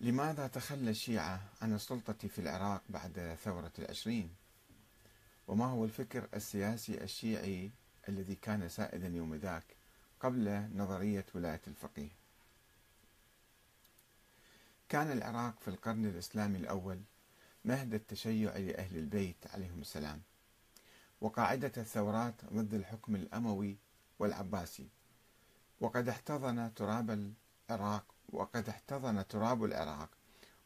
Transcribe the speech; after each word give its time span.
لماذا 0.00 0.46
تخلى 0.46 0.90
الشيعة 0.90 1.40
عن 1.62 1.74
السلطة 1.74 2.28
في 2.28 2.38
العراق 2.38 2.82
بعد 2.88 3.36
ثورة 3.44 3.72
العشرين؟ 3.78 4.30
وما 5.48 5.66
هو 5.66 5.84
الفكر 5.84 6.28
السياسي 6.34 7.02
الشيعي 7.04 7.70
الذي 8.08 8.34
كان 8.34 8.68
سائدا 8.68 9.08
يوم 9.08 9.34
ذاك 9.34 9.64
قبل 10.20 10.68
نظرية 10.74 11.26
ولاية 11.34 11.60
الفقيه؟ 11.66 12.08
كان 14.88 15.12
العراق 15.12 15.54
في 15.60 15.68
القرن 15.68 16.06
الإسلامي 16.06 16.58
الأول 16.58 17.00
مهد 17.64 17.94
التشيع 17.94 18.56
لأهل 18.56 18.96
البيت 18.96 19.46
عليهم 19.54 19.80
السلام 19.80 20.20
وقاعدة 21.20 21.72
الثورات 21.76 22.34
ضد 22.52 22.74
الحكم 22.74 23.16
الأموي 23.16 23.76
والعباسي 24.18 24.88
وقد 25.80 26.08
احتضن 26.08 26.74
تراب 26.74 27.32
العراق 27.70 28.04
وقد 28.32 28.68
احتضن 28.68 29.26
تراب 29.26 29.64
العراق 29.64 30.08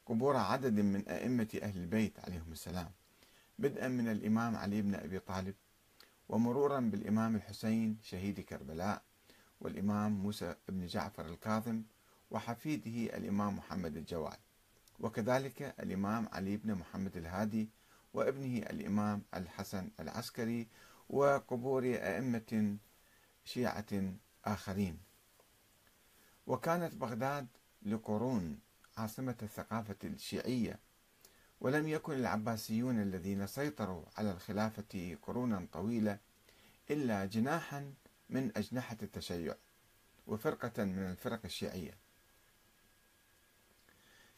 قبور 0.06 0.36
عدد 0.36 0.80
من 0.80 1.08
أئمة 1.08 1.48
أهل 1.62 1.76
البيت 1.78 2.20
عليهم 2.20 2.52
السلام 2.52 2.90
بدءا 3.58 3.88
من 3.88 4.08
الإمام 4.08 4.56
علي 4.56 4.82
بن 4.82 4.94
أبي 4.94 5.18
طالب 5.18 5.54
ومرورا 6.28 6.80
بالإمام 6.80 7.36
الحسين 7.36 7.98
شهيد 8.02 8.40
كربلاء 8.40 9.02
والإمام 9.60 10.12
موسى 10.12 10.54
بن 10.68 10.86
جعفر 10.86 11.26
الكاظم 11.26 11.82
وحفيده 12.30 13.16
الإمام 13.16 13.56
محمد 13.56 13.96
الجواد 13.96 14.38
وكذلك 15.00 15.74
الإمام 15.80 16.28
علي 16.32 16.56
بن 16.56 16.74
محمد 16.74 17.16
الهادي 17.16 17.68
وابنه 18.14 18.58
الإمام 18.58 19.22
الحسن 19.34 19.90
العسكري 20.00 20.68
وقبور 21.10 21.84
أئمة 21.84 22.76
شيعة 23.44 24.14
آخرين. 24.44 24.98
وكانت 26.46 26.94
بغداد 26.94 27.46
لقرون 27.82 28.60
عاصمة 28.96 29.36
الثقافة 29.42 29.96
الشيعية. 30.04 30.78
ولم 31.60 31.88
يكن 31.88 32.12
العباسيون 32.12 33.02
الذين 33.02 33.46
سيطروا 33.46 34.04
على 34.16 34.30
الخلافة 34.30 35.16
قرونا 35.22 35.66
طويلة 35.72 36.18
إلا 36.90 37.24
جناحا 37.24 37.94
من 38.30 38.52
أجنحة 38.56 38.96
التشيع 39.02 39.54
وفرقة 40.26 40.84
من 40.84 40.98
الفرق 40.98 41.40
الشيعية. 41.44 41.98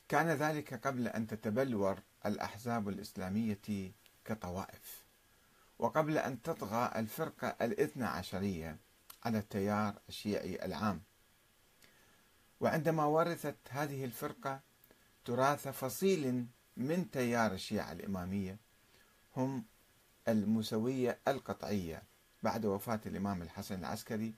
كان 0.09 0.29
ذلك 0.29 0.87
قبل 0.87 1.09
أن 1.09 1.27
تتبلور 1.27 1.99
الأحزاب 2.27 2.89
الإسلامية 2.89 3.93
كطوائف 4.25 5.05
وقبل 5.79 6.19
أن 6.19 6.43
تطغى 6.43 6.93
الفرقة 6.97 7.49
الاثنى 7.49 8.05
عشرية 8.05 8.79
على 9.25 9.39
التيار 9.39 9.95
الشيعي 10.09 10.65
العام. 10.65 11.03
وعندما 12.65 13.05
ورثت 13.05 13.57
هذه 13.69 14.05
الفرقة 14.05 14.61
تراث 15.25 15.69
فصيل 15.69 16.47
من 16.77 17.11
تيار 17.11 17.53
الشيعة 17.53 17.93
الإمامية 17.93 18.59
هم 19.37 19.65
الموسوية 20.29 21.19
القطعية. 21.29 22.03
بعد 22.43 22.67
وفاة 22.67 23.01
الإمام 23.07 23.43
الحسن 23.43 23.79
العسكري 23.79 24.35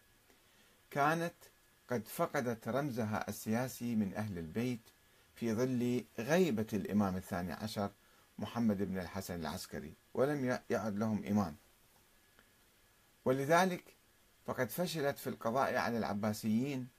كانت 0.91 1.35
قد 1.91 2.09
فقدت 2.09 2.69
رمزها 2.69 3.29
السياسي 3.29 3.95
من 3.95 4.15
أهل 4.15 4.39
البيت 4.39 4.81
في 5.35 5.55
ظل 5.55 6.05
غيبة 6.19 6.67
الإمام 6.73 7.17
الثاني 7.17 7.53
عشر 7.53 7.91
محمد 8.39 8.83
بن 8.83 8.99
الحسن 8.99 9.41
العسكري 9.41 9.95
ولم 10.15 10.59
يعد 10.71 10.97
لهم 10.99 11.25
إمام. 11.25 11.57
ولذلك 13.25 13.85
فقد 14.47 14.71
فشلت 14.71 15.19
في 15.19 15.27
القضاء 15.31 15.77
على 15.77 15.99
العباسيين 15.99 16.96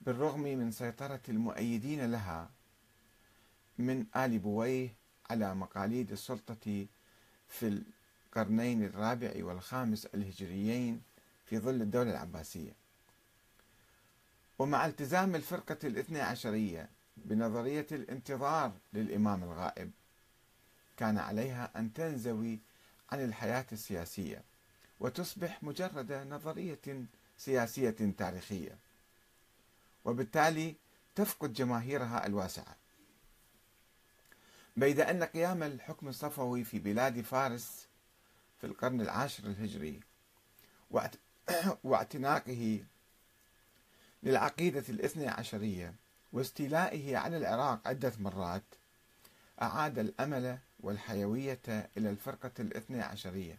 بالرغم 0.00 0.42
من 0.42 0.70
سيطرة 0.70 1.20
المؤيدين 1.28 2.10
لها 2.10 2.50
من 3.78 4.06
آل 4.16 4.38
بويه 4.38 4.94
على 5.30 5.54
مقاليد 5.54 6.12
السلطة 6.12 6.86
في 7.48 7.82
القرنين 8.32 8.84
الرابع 8.84 9.32
والخامس 9.36 10.06
الهجريين 10.06 11.02
في 11.46 11.58
ظل 11.58 11.82
الدولة 11.82 12.10
العباسية. 12.10 12.72
ومع 14.58 14.86
التزام 14.86 15.34
الفرقة 15.34 15.78
الاثنى 15.84 16.20
عشرية 16.20 16.88
بنظرية 17.16 17.86
الانتظار 17.92 18.72
للإمام 18.92 19.42
الغائب 19.42 19.90
كان 20.96 21.18
عليها 21.18 21.70
أن 21.76 21.92
تنزوي 21.92 22.58
عن 23.12 23.24
الحياة 23.24 23.66
السياسية 23.72 24.42
وتصبح 25.00 25.62
مجرد 25.62 26.12
نظرية 26.12 27.04
سياسية 27.38 28.14
تاريخية. 28.18 28.78
وبالتالي 30.04 30.74
تفقد 31.14 31.52
جماهيرها 31.52 32.26
الواسعة. 32.26 32.76
بيد 34.76 35.00
أن 35.00 35.24
قيام 35.24 35.62
الحكم 35.62 36.08
الصفوي 36.08 36.64
في 36.64 36.78
بلاد 36.78 37.20
فارس 37.20 37.88
في 38.58 38.66
القرن 38.66 39.00
العاشر 39.00 39.44
الهجري 39.44 40.00
واعتناقه 41.84 42.84
للعقيدة 44.22 44.84
الاثنى 44.88 45.28
عشرية 45.28 45.94
واستيلائه 46.32 47.16
على 47.16 47.36
العراق 47.36 47.88
عدة 47.88 48.12
مرات 48.18 48.64
أعاد 49.62 49.98
الأمل 49.98 50.58
والحيوية 50.80 51.60
إلى 51.96 52.10
الفرقة 52.10 52.50
الاثنى 52.60 53.02
عشرية 53.02 53.58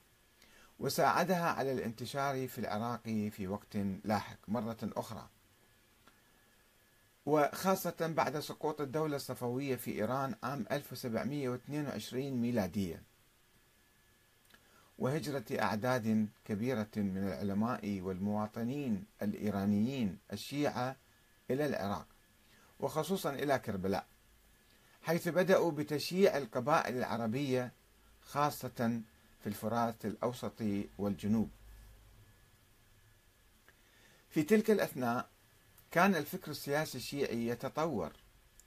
وساعدها 0.80 1.50
على 1.50 1.72
الانتشار 1.72 2.47
في 2.47 2.57
العراق 2.59 3.01
في 3.31 3.47
وقت 3.47 3.78
لاحق 4.03 4.38
مرة 4.47 4.78
أخرى. 4.84 5.30
وخاصة 7.25 8.13
بعد 8.17 8.39
سقوط 8.39 8.81
الدولة 8.81 9.15
الصفوية 9.15 9.75
في 9.75 9.91
إيران 9.91 10.35
عام 10.43 10.65
1722 10.71 12.31
ميلادية. 12.31 13.03
وهجرة 14.99 15.43
أعداد 15.61 16.27
كبيرة 16.45 16.87
من 16.97 17.17
العلماء 17.17 18.01
والمواطنين 18.01 19.05
الإيرانيين 19.21 20.17
الشيعة 20.33 20.95
إلى 21.51 21.65
العراق 21.65 22.07
وخصوصا 22.79 23.29
إلى 23.33 23.59
كربلاء 23.59 24.05
حيث 25.01 25.27
بدأوا 25.27 25.71
بتشييع 25.71 26.38
القبائل 26.38 26.97
العربية 26.97 27.71
خاصة 28.21 29.01
في 29.43 29.47
الفرات 29.47 30.05
الأوسط 30.05 30.61
والجنوب. 30.97 31.49
في 34.29 34.43
تلك 34.43 34.71
الأثناء 34.71 35.29
كان 35.91 36.16
الفكر 36.16 36.52
السياسي 36.52 36.97
الشيعي 36.97 37.47
يتطور 37.47 38.12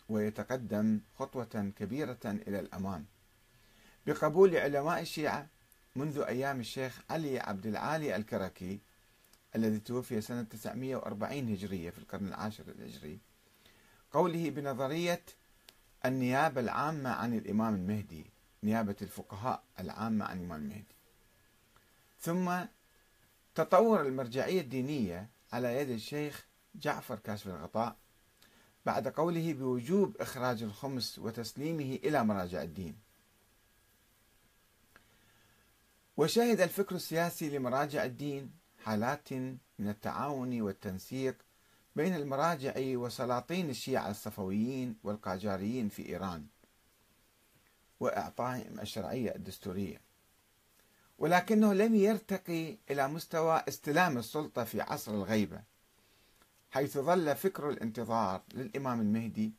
ويتقدم 0.08 1.00
خطوة 1.18 1.72
كبيرة 1.78 2.18
إلى 2.24 2.60
الأمام 2.60 3.06
بقبول 4.06 4.56
علماء 4.56 5.00
الشيعة 5.00 5.46
منذ 5.96 6.18
أيام 6.18 6.60
الشيخ 6.60 7.00
علي 7.10 7.38
عبد 7.38 7.66
العالي 7.66 8.16
الكركي 8.16 8.80
الذي 9.56 9.78
توفي 9.78 10.20
سنة 10.20 10.42
940 10.42 11.52
هجرية 11.52 11.90
في 11.90 11.98
القرن 11.98 12.26
العاشر 12.26 12.64
الهجري 12.68 13.18
قوله 14.12 14.50
بنظرية 14.50 15.22
النيابة 16.04 16.60
العامة 16.60 17.10
عن 17.10 17.34
الإمام 17.34 17.74
المهدي 17.74 18.26
نيابة 18.62 18.96
الفقهاء 19.02 19.62
العامة 19.80 20.24
عن 20.24 20.38
الإمام 20.38 20.60
المهدي. 20.62 20.94
ثم 22.20 22.66
تطور 23.54 24.00
المرجعية 24.02 24.60
الدينية 24.60 25.28
على 25.52 25.76
يد 25.76 25.90
الشيخ 25.90 26.46
جعفر 26.74 27.18
كاشف 27.18 27.46
الغطاء 27.46 27.96
بعد 28.86 29.08
قوله 29.08 29.52
بوجوب 29.52 30.16
إخراج 30.16 30.62
الخمس 30.62 31.18
وتسليمه 31.18 31.98
إلى 32.04 32.24
مراجع 32.24 32.62
الدين. 32.62 32.96
وشهد 36.16 36.60
الفكر 36.60 36.94
السياسي 36.94 37.58
لمراجع 37.58 38.04
الدين 38.04 38.52
حالات 38.84 39.32
من 39.78 39.88
التعاون 39.88 40.60
والتنسيق 40.60 41.36
بين 41.96 42.14
المراجع 42.14 42.74
وسلاطين 42.76 43.70
الشيعة 43.70 44.10
الصفويين 44.10 44.96
والقاجاريين 45.02 45.88
في 45.88 46.08
إيران 46.08 46.46
وإعطائهم 48.00 48.80
الشرعية 48.80 49.34
الدستورية. 49.34 50.00
ولكنه 51.18 51.72
لم 51.72 51.94
يرتقي 51.94 52.78
إلى 52.90 53.08
مستوى 53.08 53.62
استلام 53.68 54.18
السلطة 54.18 54.64
في 54.64 54.80
عصر 54.80 55.14
الغيبة. 55.14 55.73
حيث 56.74 56.98
ظل 56.98 57.36
فكر 57.36 57.70
الانتظار 57.70 58.42
للإمام 58.54 59.00
المهدي 59.00 59.52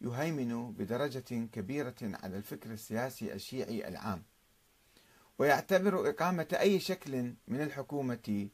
يهيمن 0.00 0.72
بدرجة 0.72 1.46
كبيرة 1.52 1.94
على 2.02 2.36
الفكر 2.36 2.70
السياسي 2.72 3.32
الشيعي 3.32 3.88
العام. 3.88 4.22
ويعتبر 5.38 6.10
إقامة 6.10 6.48
أي 6.60 6.80
شكل 6.80 7.34
من 7.48 7.60
الحكومة 7.60 8.48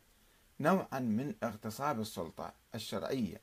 نوعا 0.60 0.98
من 1.00 1.34
اغتصاب 1.42 2.00
السلطة 2.00 2.54
الشرعية 2.74 3.40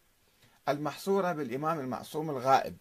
المحصورة 0.69 1.31
بالإمام 1.31 1.79
المعصوم 1.79 2.29
الغائب. 2.29 2.77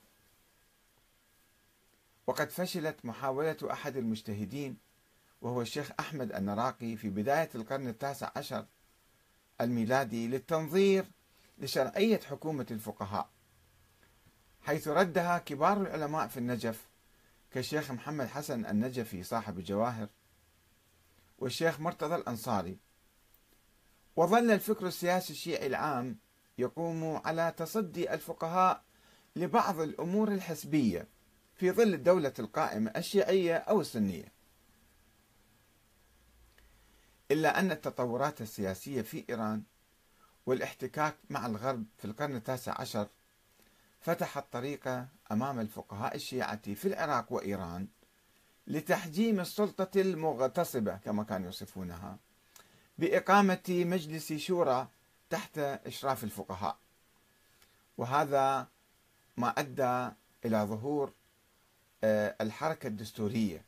وقد 2.27 2.51
فشلت 2.51 3.05
محاولة 3.05 3.57
أحد 3.71 3.97
المجتهدين 3.97 4.77
وهو 5.41 5.63
الشيخ 5.63 5.91
أحمد 6.01 6.33
النراقي 6.33 6.97
في 6.97 7.11
بداية 7.11 7.51
القرن 7.55 7.89
التاسع 7.89 8.31
عشر 8.37 8.67
الميلادي 9.61 10.29
للتنظير 10.29 11.18
لشرعية 11.59 12.21
حكومة 12.21 12.67
الفقهاء 12.71 13.29
حيث 14.63 14.89
ردها 14.89 15.39
كبار 15.39 15.81
العلماء 15.81 16.27
في 16.29 16.37
النجف 16.37 16.89
كالشيخ 17.51 17.91
محمد 17.91 18.27
حسن 18.27 18.67
النجفي 18.67 19.23
صاحب 19.23 19.59
الجواهر 19.59 20.09
والشيخ 21.39 21.81
مرتضى 21.81 22.15
الأنصاري. 22.15 22.79
وظل 24.17 24.51
الفكر 24.51 24.87
السياسي 24.87 25.33
الشيعي 25.33 25.67
العام 25.67 26.19
يقوم 26.59 27.21
على 27.25 27.55
تصدي 27.57 28.15
الفقهاء 28.15 28.83
لبعض 29.37 29.81
الأمور 29.81 30.33
الحسبية 30.33 31.09
في 31.55 31.71
ظل 31.71 31.95
الدولة 31.95 32.33
القائمة 32.39 32.91
الشيعية 32.97 33.57
أو 33.57 33.81
السنية. 33.81 34.33
إلا 37.31 37.61
أن 37.61 37.71
التطورات 37.71 38.41
السياسية 38.41 39.03
في 39.03 39.25
إيران 39.31 39.63
والاحتكاك 40.49 41.17
مع 41.31 41.47
الغرب 41.47 41.85
في 41.99 42.05
القرن 42.05 42.37
التاسع 42.37 42.81
عشر 42.81 43.09
فتح 44.01 44.39
الطريق 44.39 45.05
أمام 45.33 45.61
الفقهاء 45.61 46.15
الشيعة 46.17 46.75
في 46.75 46.89
العراق 46.89 47.33
وإيران 47.33 47.87
لتحجيم 48.67 49.41
السلطة 49.41 50.01
المغتصبة 50.01 50.97
كما 50.97 51.23
كانوا 51.25 51.47
يوصفونها 51.47 52.19
بإقامة 52.99 53.63
مجلس 53.69 54.33
شورى 54.33 54.89
تحت 55.31 55.59
إشراف 55.59 56.25
الفقهاء. 56.25 56.77
وهذا 57.99 58.67
ما 59.37 59.49
أدى 59.49 60.15
إلى 60.45 60.59
ظهور 60.63 61.13
آه، 62.05 62.37
الحركة 62.41 62.87
الدستورية 62.87 63.65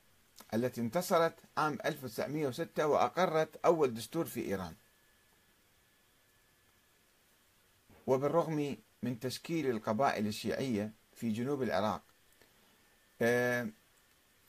التي 0.55 0.81
انتصرت 0.81 1.35
عام 1.56 1.79
1906 1.85 2.87
وأقرت 2.87 3.56
أول 3.65 3.94
دستور 3.94 4.25
في 4.25 4.44
إيران. 4.44 4.75
وبالرغم 8.06 8.76
من 9.02 9.20
تشكيل 9.20 9.70
القبائل 9.70 10.26
الشيعية 10.26 10.93
في 11.14 11.31
جنوب 11.32 11.62
العراق 11.62 12.02
آه، 13.23 13.69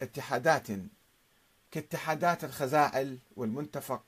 اتحادات 0.02 0.68
كاتحادات 1.72 2.44
الخزاعل 2.44 3.18
والمنتفق 3.36 4.04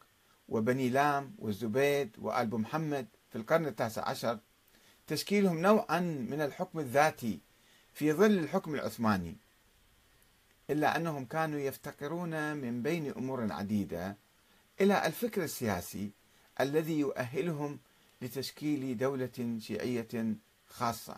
وبني 0.50 0.90
لام 0.90 1.36
والزبيد 1.40 2.16
وآل 2.22 2.62
محمد 2.62 3.08
في 3.30 3.38
القرن 3.38 3.66
التاسع 3.66 4.10
عشر 4.10 4.40
تشكيلهم 5.08 5.62
نوعا 5.62 6.00
من 6.00 6.42
الحكم 6.42 6.80
الذاتي 6.80 7.40
في 7.94 8.14
ظل 8.14 8.38
الحكم 8.40 8.76
العثماني 8.76 9.36
إلا 10.70 10.96
أنهم 10.96 11.26
كانوا 11.26 11.60
يفتقرون 11.60 12.58
من 12.58 12.82
بين 12.82 13.12
أمور 13.12 13.54
عديدة 13.54 14.18
إلى 14.82 15.06
الفكر 15.06 15.44
السياسي 15.44 16.12
الذي 16.60 17.00
يؤهلهم 17.00 17.80
لتشكيل 18.24 18.98
دولة 18.98 19.58
شيعية 19.60 20.36
خاصة. 20.68 21.18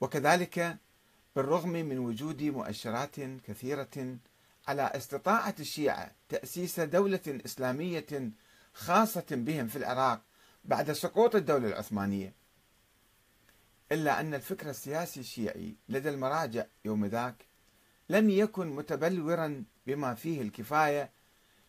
وكذلك 0.00 0.76
بالرغم 1.36 1.68
من 1.68 1.98
وجود 1.98 2.42
مؤشرات 2.42 3.20
كثيرة 3.20 4.16
على 4.68 4.82
استطاعة 4.82 5.54
الشيعة 5.60 6.12
تأسيس 6.28 6.80
دولة 6.80 7.40
إسلامية 7.46 8.30
خاصة 8.74 9.24
بهم 9.30 9.66
في 9.68 9.76
العراق 9.76 10.22
بعد 10.64 10.92
سقوط 10.92 11.36
الدولة 11.36 11.68
العثمانية 11.68 12.32
إلا 13.92 14.20
أن 14.20 14.34
الفكر 14.34 14.70
السياسي 14.70 15.20
الشيعي 15.20 15.74
لدى 15.88 16.08
المراجع 16.08 16.64
يوم 16.84 17.06
ذاك 17.06 17.34
لم 18.08 18.30
يكن 18.30 18.66
متبلورا 18.66 19.64
بما 19.86 20.14
فيه 20.14 20.42
الكفاية 20.42 21.10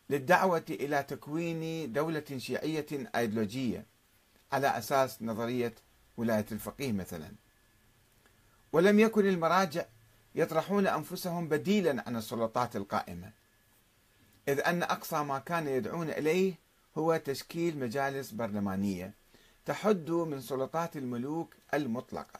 للدعوة 0.10 0.66
إلى 0.70 1.04
تكوين 1.04 1.94
دولة 1.94 2.38
شيعية 2.38 2.86
أيديولوجية 3.16 3.86
على 4.52 4.78
أساس 4.78 5.22
نظرية 5.22 5.76
ولاية 6.18 6.46
الفقيه 6.52 6.92
مثلا. 6.92 7.32
ولم 8.74 9.00
يكن 9.00 9.28
المراجع 9.28 9.86
يطرحون 10.36 10.88
أنفسهم 10.88 11.48
بديلا 11.48 12.04
عن 12.08 12.16
السلطات 12.16 12.76
القائمة 12.76 13.32
إذ 14.48 14.60
أن 14.60 14.84
أقصى 14.84 15.24
ما 15.24 15.40
كان 15.40 15.68
يدعون 15.68 16.10
إليه 16.10 16.54
هو 16.98 17.18
تشكيل 17.18 17.80
مجالس 17.80 18.32
برلمانية 18.32 19.14
تحد 19.66 20.10
من 20.10 20.42
سلطات 20.42 20.98
الملوك 20.98 21.54
المطلقة 21.74 22.40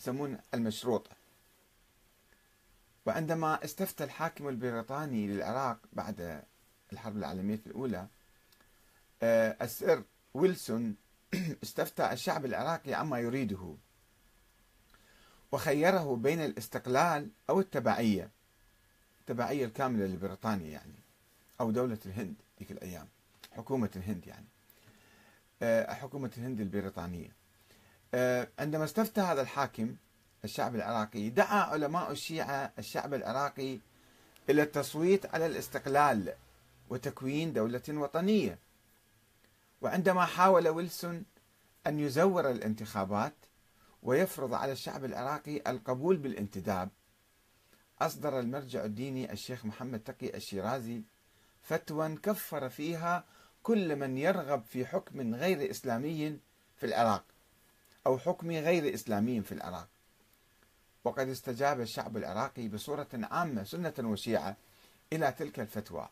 يسمون 0.00 0.38
المشروطة. 0.54 1.15
وعندما 3.06 3.64
استفتى 3.64 4.04
الحاكم 4.04 4.48
البريطاني 4.48 5.26
للعراق 5.26 5.78
بعد 5.92 6.42
الحرب 6.92 7.16
العالمية 7.16 7.60
الأولى 7.66 8.06
آه، 9.22 9.56
السير 9.62 10.02
ويلسون 10.34 10.96
استفتى 11.62 12.12
الشعب 12.12 12.44
العراقي 12.44 12.94
عما 12.94 13.18
يريده 13.18 13.74
وخيره 15.52 16.16
بين 16.16 16.40
الاستقلال 16.40 17.30
أو 17.50 17.60
التبعية 17.60 18.30
التبعية 19.20 19.64
الكاملة 19.64 20.06
لبريطانيا 20.06 20.70
يعني 20.70 20.94
أو 21.60 21.70
دولة 21.70 21.98
الهند 22.06 22.34
ذيك 22.58 22.70
الأيام 22.70 23.08
حكومة 23.52 23.90
الهند 23.96 24.26
يعني 24.26 24.46
آه، 25.62 25.94
حكومة 25.94 26.30
الهند 26.38 26.60
البريطانية. 26.60 27.32
آه، 28.14 28.48
عندما 28.58 28.84
استفتى 28.84 29.20
هذا 29.20 29.42
الحاكم 29.42 29.96
الشعب 30.46 30.74
العراقي. 30.74 31.30
دعا 31.30 31.60
علماء 31.60 32.10
الشيعة 32.10 32.72
الشعب 32.78 33.14
العراقي 33.14 33.78
إلى 34.50 34.62
التصويت 34.62 35.26
على 35.26 35.46
الاستقلال 35.46 36.34
وتكوين 36.90 37.52
دولة 37.52 37.82
وطنية. 37.88 38.58
وعندما 39.82 40.24
حاول 40.24 40.68
ويلسون 40.68 41.24
أن 41.86 42.00
يزور 42.00 42.50
الانتخابات 42.50 43.34
ويفرض 44.02 44.54
على 44.54 44.72
الشعب 44.72 45.04
العراقي 45.04 45.62
القبول 45.66 46.16
بالانتداب 46.16 46.88
أصدر 48.00 48.40
المرجع 48.40 48.84
الديني 48.84 49.32
الشيخ 49.32 49.64
محمد 49.64 50.00
تقي 50.00 50.36
الشيرازي 50.36 51.02
فتوى 51.62 52.16
كفر 52.16 52.68
فيها 52.68 53.24
كل 53.62 53.96
من 53.96 54.18
يرغب 54.18 54.62
في 54.64 54.86
حكم 54.86 55.34
غير 55.34 55.70
إسلامي 55.70 56.38
في 56.76 56.86
العراق 56.86 57.24
أو 58.06 58.18
حكم 58.18 58.50
غير 58.50 58.94
إسلامي 58.94 59.42
في 59.42 59.52
العراق. 59.52 59.88
وقد 61.06 61.28
استجاب 61.28 61.80
الشعب 61.80 62.16
العراقي 62.16 62.68
بصورة 62.68 63.06
عامة 63.14 63.64
سنة 63.64 63.92
وشيعة 64.00 64.56
إلى 65.12 65.32
تلك 65.32 65.60
الفتوى. 65.60 66.08